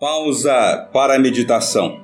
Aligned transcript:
pausa 0.00 0.88
para 0.94 1.16
a 1.16 1.18
meditação. 1.18 2.00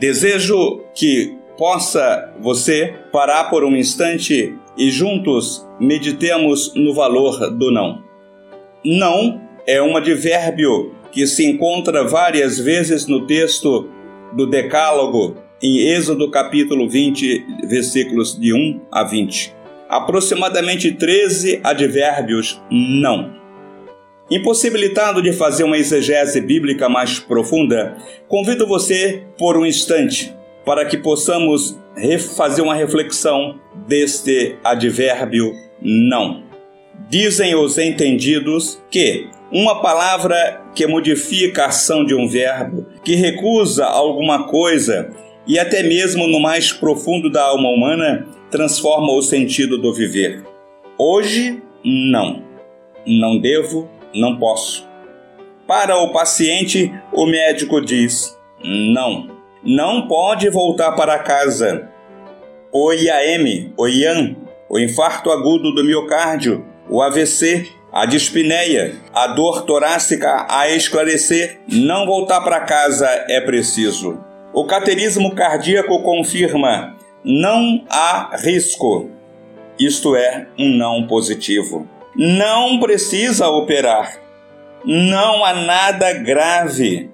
Desejo 0.00 0.80
que 0.94 1.36
possa 1.58 2.32
você 2.40 2.94
parar 3.12 3.50
por 3.50 3.62
um 3.62 3.76
instante 3.76 4.56
e 4.74 4.90
juntos 4.90 5.68
meditemos 5.78 6.72
no 6.74 6.94
valor 6.94 7.50
do 7.50 7.70
não. 7.70 8.02
Não 8.82 9.38
é 9.66 9.82
um 9.82 9.98
advérbio 9.98 10.94
que 11.12 11.26
se 11.26 11.44
encontra 11.44 12.04
várias 12.04 12.58
vezes 12.58 13.06
no 13.06 13.26
texto 13.26 13.90
do 14.32 14.46
Decálogo, 14.46 15.36
em 15.62 15.88
Êxodo 15.88 16.30
capítulo 16.30 16.88
20, 16.88 17.66
versículos 17.68 18.38
de 18.38 18.54
1 18.54 18.80
a 18.90 19.04
20. 19.04 19.54
Aproximadamente 19.90 20.92
13 20.92 21.60
advérbios 21.62 22.62
não. 22.70 23.37
Impossibilitado 24.30 25.22
de 25.22 25.32
fazer 25.32 25.64
uma 25.64 25.78
exegese 25.78 26.40
bíblica 26.40 26.88
mais 26.88 27.18
profunda, 27.18 27.96
convido 28.28 28.66
você 28.66 29.22
por 29.38 29.56
um 29.56 29.64
instante 29.64 30.34
para 30.66 30.84
que 30.84 30.98
possamos 30.98 31.78
fazer 32.36 32.60
uma 32.60 32.74
reflexão 32.74 33.58
deste 33.86 34.56
advérbio 34.62 35.52
não. 35.80 36.42
Dizem 37.08 37.54
os 37.54 37.78
entendidos 37.78 38.78
que 38.90 39.28
uma 39.50 39.80
palavra 39.80 40.60
que 40.74 40.86
modifica 40.86 41.64
a 41.64 41.68
ação 41.68 42.04
de 42.04 42.14
um 42.14 42.28
verbo, 42.28 42.86
que 43.02 43.14
recusa 43.14 43.86
alguma 43.86 44.46
coisa 44.46 45.10
e 45.46 45.58
até 45.58 45.82
mesmo 45.82 46.26
no 46.26 46.38
mais 46.38 46.70
profundo 46.70 47.30
da 47.30 47.42
alma 47.42 47.70
humana 47.70 48.26
transforma 48.50 49.10
o 49.12 49.22
sentido 49.22 49.78
do 49.78 49.94
viver. 49.94 50.44
Hoje, 50.98 51.62
não. 51.82 52.42
Não 53.06 53.38
devo, 53.38 53.88
não 54.14 54.38
posso. 54.38 54.88
Para 55.66 55.96
o 55.98 56.12
paciente, 56.12 56.92
o 57.12 57.26
médico 57.26 57.80
diz: 57.80 58.36
não, 58.64 59.28
não 59.62 60.08
pode 60.08 60.48
voltar 60.50 60.92
para 60.92 61.18
casa. 61.18 61.90
O 62.72 62.92
IAM, 62.92 63.72
o 63.76 63.86
IAM, 63.86 64.36
o 64.68 64.78
infarto 64.78 65.30
agudo 65.30 65.72
do 65.74 65.84
miocárdio, 65.84 66.64
o 66.88 67.02
AVC, 67.02 67.68
a 67.92 68.04
dispneia, 68.04 68.96
a 69.14 69.28
dor 69.28 69.62
torácica 69.62 70.46
a 70.48 70.68
esclarecer, 70.70 71.60
não 71.66 72.06
voltar 72.06 72.40
para 72.42 72.60
casa 72.60 73.06
é 73.28 73.40
preciso. 73.40 74.18
O 74.52 74.64
caterismo 74.64 75.34
cardíaco 75.34 76.02
confirma: 76.02 76.96
não 77.24 77.84
há 77.90 78.36
risco. 78.36 79.10
Isto 79.78 80.16
é, 80.16 80.48
um 80.58 80.76
não 80.76 81.06
positivo. 81.06 81.88
Não 82.18 82.80
precisa 82.80 83.46
operar. 83.48 84.20
Não 84.84 85.44
há 85.44 85.54
nada 85.54 86.12
grave. 86.14 87.08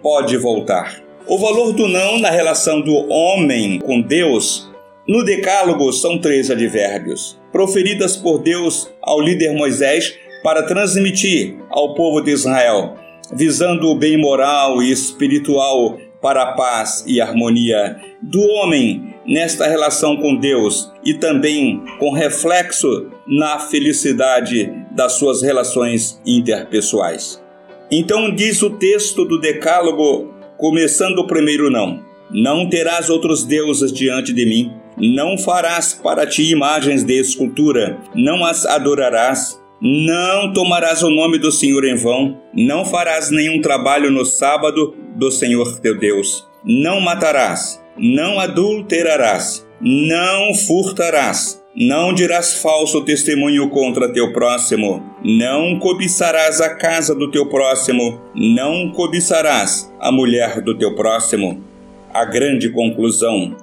Pode 0.00 0.36
voltar. 0.36 1.02
O 1.26 1.36
valor 1.36 1.72
do 1.72 1.88
não 1.88 2.20
na 2.20 2.30
relação 2.30 2.80
do 2.80 2.94
homem 3.12 3.80
com 3.80 4.00
Deus 4.00 4.70
no 5.08 5.24
Decálogo 5.24 5.92
são 5.92 6.20
três 6.20 6.52
advérbios, 6.52 7.36
proferidas 7.50 8.16
por 8.16 8.38
Deus 8.38 8.88
ao 9.02 9.20
líder 9.20 9.54
Moisés 9.54 10.16
para 10.44 10.62
transmitir 10.62 11.56
ao 11.68 11.94
povo 11.94 12.20
de 12.20 12.30
Israel, 12.30 12.94
visando 13.32 13.88
o 13.88 13.96
bem 13.96 14.16
moral 14.16 14.80
e 14.80 14.92
espiritual 14.92 15.98
para 16.22 16.42
a 16.42 16.52
paz 16.52 17.02
e 17.08 17.20
harmonia 17.20 17.96
do 18.22 18.40
homem 18.40 19.14
nesta 19.26 19.66
relação 19.66 20.16
com 20.16 20.36
Deus 20.36 20.92
e 21.04 21.14
também 21.14 21.82
com 21.98 22.12
reflexo 22.12 23.08
na 23.26 23.58
felicidade 23.58 24.72
das 24.92 25.12
suas 25.12 25.42
relações 25.42 26.20
interpessoais. 26.26 27.42
Então 27.90 28.34
diz 28.34 28.62
o 28.62 28.70
texto 28.70 29.24
do 29.24 29.40
Decálogo, 29.40 30.34
começando 30.56 31.18
o 31.18 31.26
primeiro 31.26 31.70
não: 31.70 32.02
Não 32.30 32.68
terás 32.68 33.08
outros 33.08 33.44
deuses 33.44 33.92
diante 33.92 34.32
de 34.32 34.44
mim. 34.44 34.72
Não 35.00 35.38
farás 35.38 35.94
para 35.94 36.26
ti 36.26 36.50
imagens 36.50 37.04
de 37.04 37.20
escultura, 37.20 37.96
não 38.16 38.44
as 38.44 38.66
adorarás, 38.66 39.60
não 39.80 40.52
tomarás 40.52 41.04
o 41.04 41.08
nome 41.08 41.38
do 41.38 41.52
Senhor 41.52 41.84
em 41.84 41.94
vão, 41.94 42.36
não 42.52 42.84
farás 42.84 43.30
nenhum 43.30 43.60
trabalho 43.60 44.10
no 44.10 44.24
sábado 44.24 44.96
do 45.14 45.30
Senhor 45.30 45.78
teu 45.78 45.96
Deus. 45.96 46.48
Não 46.64 47.00
matarás, 47.00 47.80
não 47.98 48.38
adulterarás, 48.38 49.66
não 49.80 50.54
furtarás, 50.54 51.62
não 51.74 52.12
dirás 52.12 52.54
falso 52.54 53.04
testemunho 53.04 53.68
contra 53.70 54.12
teu 54.12 54.32
próximo, 54.32 55.02
não 55.24 55.78
cobiçarás 55.78 56.60
a 56.60 56.74
casa 56.74 57.14
do 57.14 57.30
teu 57.30 57.46
próximo, 57.46 58.20
não 58.34 58.90
cobiçarás 58.92 59.92
a 60.00 60.10
mulher 60.12 60.60
do 60.60 60.76
teu 60.76 60.94
próximo. 60.94 61.62
A 62.12 62.24
grande 62.24 62.70
conclusão. 62.70 63.54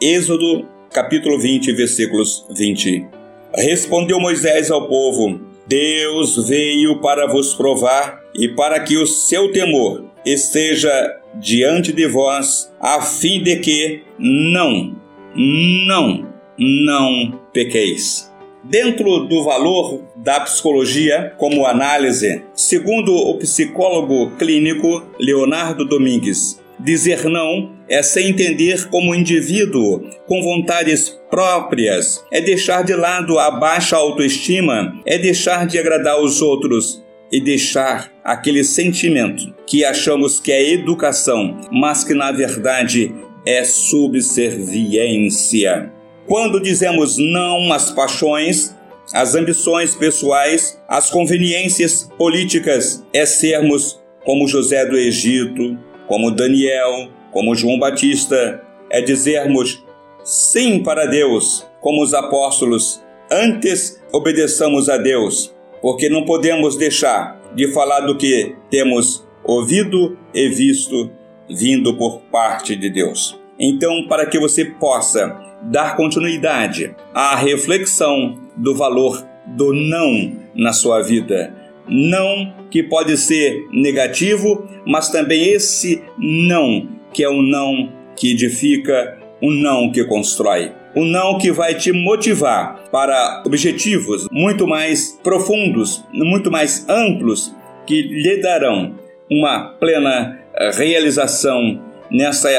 Êxodo 0.00 0.66
capítulo 0.90 1.38
20, 1.38 1.72
versículos 1.72 2.44
20. 2.50 3.06
Respondeu 3.54 4.18
Moisés 4.18 4.70
ao 4.70 4.88
povo: 4.88 5.40
Deus 5.66 6.48
veio 6.48 7.00
para 7.00 7.26
vos 7.26 7.54
provar 7.54 8.21
e 8.34 8.48
para 8.48 8.80
que 8.80 8.96
o 8.96 9.06
seu 9.06 9.52
temor 9.52 10.04
esteja 10.24 10.90
diante 11.34 11.92
de 11.92 12.06
vós, 12.06 12.72
a 12.80 13.00
fim 13.02 13.42
de 13.42 13.56
que 13.56 14.02
não, 14.18 14.96
não, 15.34 16.28
não 16.58 17.40
pequeis. 17.52 18.30
Dentro 18.64 19.26
do 19.26 19.42
valor 19.42 20.02
da 20.16 20.40
psicologia 20.40 21.34
como 21.36 21.66
análise, 21.66 22.44
segundo 22.54 23.12
o 23.12 23.38
psicólogo 23.38 24.30
clínico 24.36 25.04
Leonardo 25.18 25.84
Domingues, 25.84 26.62
Dizer 26.78 27.24
não 27.26 27.70
é 27.88 28.02
se 28.02 28.20
entender 28.22 28.88
como 28.88 29.14
indivíduo 29.14 30.02
com 30.26 30.42
vontades 30.42 31.10
próprias, 31.30 32.24
é 32.32 32.40
deixar 32.40 32.82
de 32.82 32.94
lado 32.94 33.38
a 33.38 33.52
baixa 33.52 33.96
autoestima, 33.96 35.00
é 35.06 35.16
deixar 35.16 35.66
de 35.66 35.78
agradar 35.78 36.20
os 36.20 36.42
outros 36.42 37.01
e 37.32 37.40
deixar 37.40 38.12
aquele 38.22 38.62
sentimento 38.62 39.54
que 39.66 39.84
achamos 39.84 40.38
que 40.38 40.52
é 40.52 40.72
educação, 40.72 41.58
mas 41.72 42.04
que 42.04 42.12
na 42.12 42.30
verdade 42.30 43.14
é 43.46 43.64
subserviência. 43.64 45.90
Quando 46.26 46.60
dizemos 46.60 47.16
não 47.18 47.72
às 47.72 47.90
paixões, 47.90 48.76
às 49.12 49.34
ambições 49.34 49.94
pessoais, 49.94 50.80
às 50.86 51.10
conveniências 51.10 52.08
políticas, 52.16 53.04
é 53.12 53.26
sermos 53.26 54.00
como 54.24 54.46
José 54.46 54.86
do 54.86 54.96
Egito, 54.96 55.76
como 56.06 56.30
Daniel, 56.30 57.10
como 57.32 57.54
João 57.54 57.78
Batista, 57.78 58.62
é 58.90 59.00
dizermos 59.00 59.82
sim 60.22 60.82
para 60.82 61.06
Deus, 61.06 61.66
como 61.80 62.02
os 62.02 62.14
apóstolos. 62.14 63.02
Antes 63.30 64.00
obedeçamos 64.12 64.88
a 64.88 64.98
Deus, 64.98 65.52
porque 65.82 66.08
não 66.08 66.24
podemos 66.24 66.76
deixar 66.76 67.42
de 67.54 67.70
falar 67.72 68.00
do 68.00 68.16
que 68.16 68.54
temos 68.70 69.26
ouvido 69.44 70.16
e 70.32 70.48
visto 70.48 71.10
vindo 71.50 71.94
por 71.98 72.20
parte 72.30 72.76
de 72.76 72.88
Deus. 72.88 73.38
Então, 73.58 74.06
para 74.08 74.24
que 74.26 74.38
você 74.38 74.64
possa 74.64 75.36
dar 75.64 75.96
continuidade 75.96 76.94
à 77.12 77.36
reflexão 77.36 78.38
do 78.56 78.74
valor 78.74 79.26
do 79.46 79.74
não 79.74 80.36
na 80.54 80.72
sua 80.72 81.02
vida, 81.02 81.54
não 81.88 82.54
que 82.70 82.82
pode 82.82 83.16
ser 83.16 83.66
negativo, 83.72 84.66
mas 84.86 85.10
também 85.10 85.48
esse 85.48 86.02
não 86.16 86.88
que 87.12 87.22
é 87.22 87.28
o 87.28 87.42
não 87.42 87.92
que 88.16 88.32
edifica, 88.32 89.18
o 89.42 89.50
não 89.50 89.90
que 89.90 90.04
constrói. 90.04 90.72
O 90.94 91.04
não 91.04 91.38
que 91.38 91.50
vai 91.50 91.74
te 91.74 91.92
motivar 91.92 92.84
para 92.90 93.42
objetivos 93.46 94.26
muito 94.30 94.66
mais 94.66 95.18
profundos, 95.22 96.04
muito 96.12 96.50
mais 96.50 96.86
amplos, 96.88 97.54
que 97.86 98.02
lhe 98.02 98.40
darão 98.42 98.94
uma 99.30 99.70
plena 99.80 100.38
eh, 100.54 100.70
realização 100.74 101.80
nessa 102.10 102.50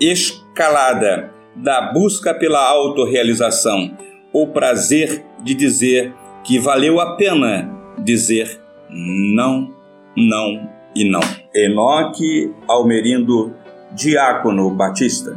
escalada 0.00 1.30
da 1.56 1.92
busca 1.92 2.32
pela 2.32 2.64
autorrealização, 2.64 3.96
o 4.32 4.46
prazer 4.46 5.24
de 5.42 5.54
dizer 5.54 6.14
que 6.44 6.58
valeu 6.58 7.00
a 7.00 7.16
pena 7.16 7.70
dizer 7.98 8.60
não, 8.88 9.70
não 10.16 10.70
e 10.94 11.08
não. 11.08 11.20
Enoque 11.54 12.52
Almerindo 12.68 13.54
Diácono 13.92 14.70
Batista. 14.70 15.36